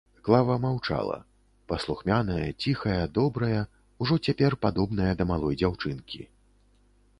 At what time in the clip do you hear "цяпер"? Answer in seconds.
4.31-4.59